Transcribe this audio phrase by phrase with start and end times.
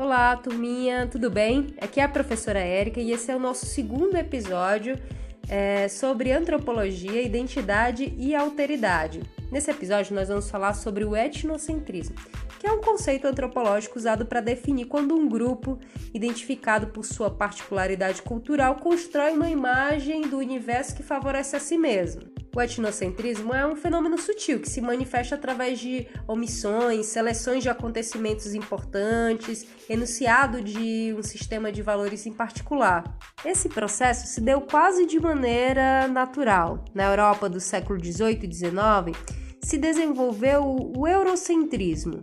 [0.00, 1.74] Olá, turminha, tudo bem?
[1.78, 4.98] Aqui é a professora Érica e esse é o nosso segundo episódio
[5.46, 9.20] é, sobre antropologia, identidade e alteridade.
[9.52, 12.16] Nesse episódio, nós vamos falar sobre o etnocentrismo,
[12.60, 15.78] que é um conceito antropológico usado para definir quando um grupo,
[16.12, 22.20] identificado por sua particularidade cultural, constrói uma imagem do universo que favorece a si mesmo.
[22.54, 28.54] O etnocentrismo é um fenômeno sutil que se manifesta através de omissões, seleções de acontecimentos
[28.54, 33.04] importantes, enunciado de um sistema de valores em particular.
[33.42, 36.84] Esse processo se deu quase de maneira natural.
[36.92, 42.22] Na Europa do século XVIII e XIX, se desenvolveu o eurocentrismo,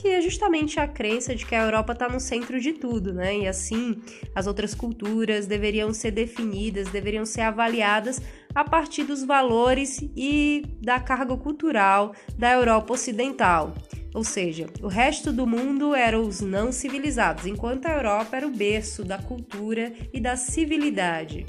[0.00, 3.40] que é justamente a crença de que a Europa está no centro de tudo, né?
[3.40, 4.00] E assim,
[4.34, 8.20] as outras culturas deveriam ser definidas, deveriam ser avaliadas
[8.54, 13.74] a partir dos valores e da carga cultural da Europa Ocidental.
[14.14, 18.50] Ou seja, o resto do mundo eram os não civilizados, enquanto a Europa era o
[18.50, 21.44] berço da cultura e da civilidade.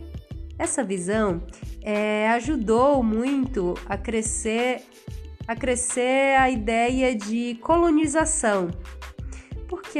[0.59, 1.41] Essa visão
[1.81, 4.81] é, ajudou muito a crescer
[5.51, 8.71] a crescer a ideia de colonização,
[9.67, 9.99] porque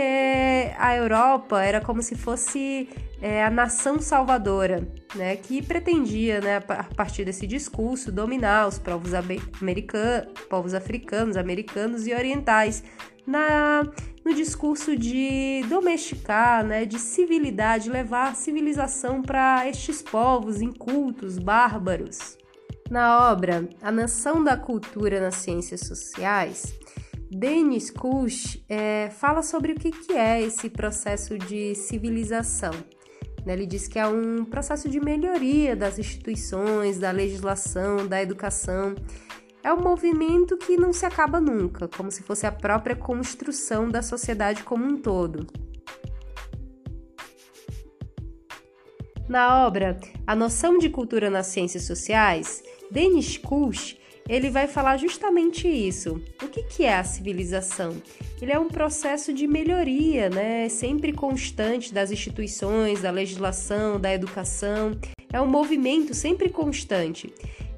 [0.78, 2.88] a Europa era como se fosse
[3.22, 9.14] é, a nação salvadora, né, que pretendia, né, a partir desse discurso, dominar os povos,
[9.14, 12.82] americanos, povos africanos, americanos e orientais,
[13.28, 13.84] na,
[14.26, 22.38] no discurso de domesticar, né, de civilidade, levar civilização para estes povos incultos, bárbaros.
[22.92, 26.78] Na obra A Nação da Cultura nas Ciências Sociais,
[27.32, 32.74] Denis Kush é, fala sobre o que, que é esse processo de civilização.
[33.46, 33.54] Né?
[33.54, 38.94] Ele diz que é um processo de melhoria das instituições, da legislação, da educação.
[39.64, 44.02] É um movimento que não se acaba nunca, como se fosse a própria construção da
[44.02, 45.48] sociedade como um todo.
[49.30, 52.62] Na obra A Noção de Cultura nas Ciências Sociais,
[52.92, 53.98] Denis Kush
[54.30, 56.22] ele vai falar justamente isso.
[56.42, 58.02] O que, que é a civilização?
[58.42, 60.70] Ele é um processo de melhoria, né?
[60.70, 64.98] sempre constante das instituições, da legislação, da educação.
[65.34, 67.34] É um movimento sempre constante.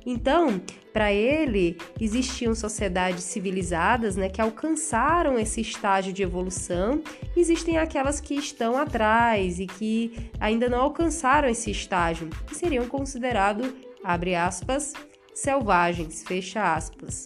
[0.06, 7.02] Então, para ele, existiam sociedades civilizadas né, que alcançaram esse estágio de evolução,
[7.36, 13.68] existem aquelas que estão atrás e que ainda não alcançaram esse estágio, que seriam considerados
[14.04, 14.94] abre aspas,
[15.34, 17.24] selvagens, fecha aspas.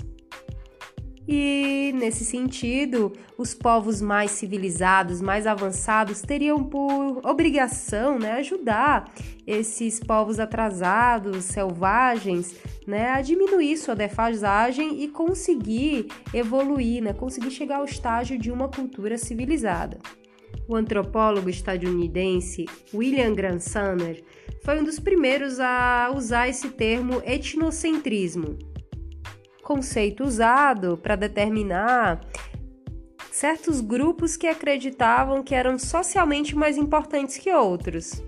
[1.28, 9.12] E nesse sentido, os povos mais civilizados, mais avançados, teriam por obrigação né, ajudar
[9.46, 12.56] esses povos atrasados, selvagens,
[12.88, 18.70] né, a diminuir sua defasagem e conseguir evoluir, né, conseguir chegar ao estágio de uma
[18.70, 20.00] cultura civilizada.
[20.66, 24.24] O antropólogo estadunidense William Grant Sumner
[24.64, 28.58] foi um dos primeiros a usar esse termo etnocentrismo,
[29.64, 32.22] conceito usado para determinar
[33.32, 38.24] certos grupos que acreditavam que eram socialmente mais importantes que outros,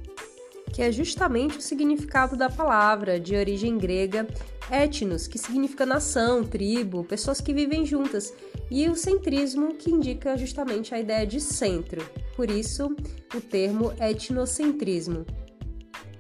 [0.72, 4.28] que é justamente o significado da palavra, de origem grega
[4.72, 8.34] etnos, que significa nação, tribo, pessoas que vivem juntas,
[8.70, 12.02] e o centrismo, que indica justamente a ideia de centro.
[12.36, 12.96] Por isso,
[13.34, 15.26] o termo etnocentrismo.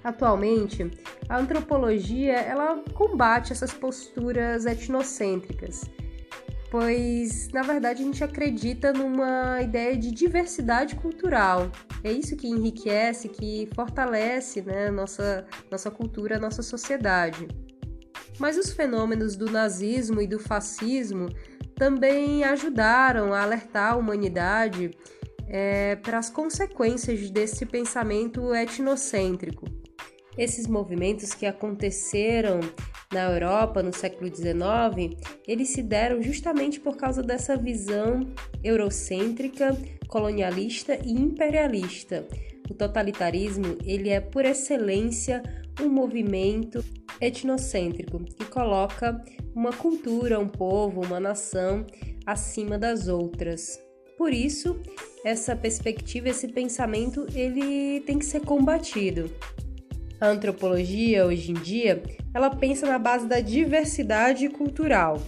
[0.09, 0.89] Atualmente,
[1.29, 5.83] a antropologia ela combate essas posturas etnocêntricas,
[6.71, 11.71] pois na verdade a gente acredita numa ideia de diversidade cultural.
[12.03, 17.47] É isso que enriquece, que fortalece né, nossa, nossa cultura, nossa sociedade.
[18.39, 21.29] Mas os fenômenos do nazismo e do fascismo
[21.75, 24.89] também ajudaram a alertar a humanidade
[25.47, 29.78] é, para as consequências desse pensamento etnocêntrico.
[30.39, 32.61] Esses movimentos que aconteceram
[33.11, 38.21] na Europa no século XIX, eles se deram justamente por causa dessa visão
[38.63, 39.77] eurocêntrica,
[40.07, 42.25] colonialista e imperialista.
[42.69, 45.43] O totalitarismo, ele é por excelência
[45.81, 46.81] um movimento
[47.19, 49.21] etnocêntrico que coloca
[49.53, 51.85] uma cultura, um povo, uma nação
[52.25, 53.77] acima das outras.
[54.17, 54.79] Por isso,
[55.25, 59.29] essa perspectiva, esse pensamento, ele tem que ser combatido.
[60.19, 65.21] A antropologia, hoje em dia, ela pensa na base da diversidade cultural.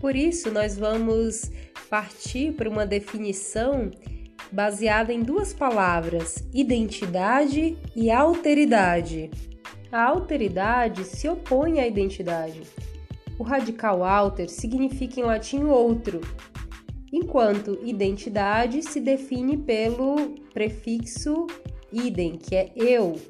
[0.00, 1.50] Por isso, nós vamos
[1.90, 3.90] partir para uma definição
[4.50, 9.30] baseada em duas palavras: identidade e alteridade.
[9.92, 12.62] A alteridade se opõe à identidade.
[13.38, 16.20] O radical alter significa em latim outro,
[17.12, 21.46] enquanto identidade se define pelo prefixo
[21.92, 23.20] idem, que é eu.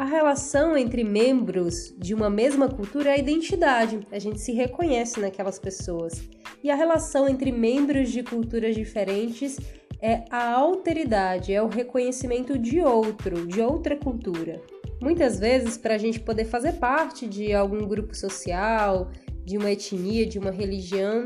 [0.00, 5.20] A relação entre membros de uma mesma cultura é a identidade, a gente se reconhece
[5.20, 6.22] naquelas pessoas.
[6.64, 9.58] E a relação entre membros de culturas diferentes
[10.00, 14.62] é a alteridade, é o reconhecimento de outro, de outra cultura.
[15.02, 19.10] Muitas vezes, para a gente poder fazer parte de algum grupo social,
[19.44, 21.24] de uma etnia, de uma religião,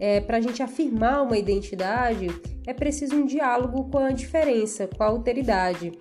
[0.00, 2.28] é, para a gente afirmar uma identidade,
[2.66, 5.92] é preciso um diálogo com a diferença, com a alteridade.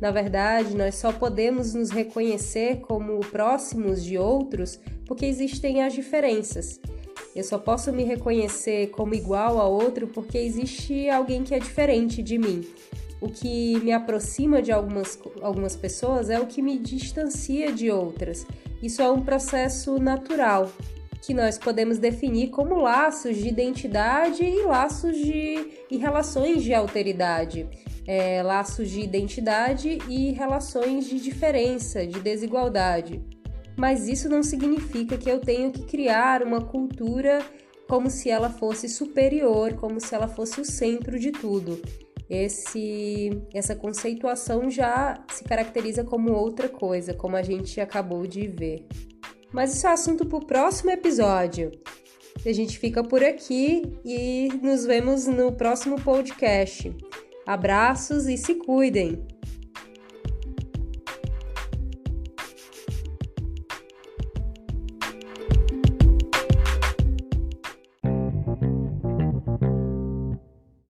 [0.00, 6.80] Na verdade, nós só podemos nos reconhecer como próximos de outros porque existem as diferenças.
[7.34, 12.22] Eu só posso me reconhecer como igual a outro porque existe alguém que é diferente
[12.22, 12.66] de mim.
[13.20, 18.46] O que me aproxima de algumas, algumas pessoas é o que me distancia de outras.
[18.80, 20.70] Isso é um processo natural
[21.20, 27.68] que nós podemos definir como laços de identidade e laços de e relações de alteridade.
[28.10, 33.22] É, laços de identidade e relações de diferença, de desigualdade.
[33.76, 37.44] Mas isso não significa que eu tenho que criar uma cultura
[37.86, 41.80] como se ela fosse superior, como se ela fosse o centro de tudo.
[42.28, 48.86] Esse, essa conceituação já se caracteriza como outra coisa, como a gente acabou de ver.
[49.52, 51.70] Mas isso é assunto para o próximo episódio.
[52.44, 56.94] A gente fica por aqui e nos vemos no próximo podcast.
[57.48, 59.26] Abraços e se cuidem!